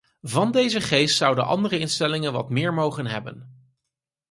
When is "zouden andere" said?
1.17-1.79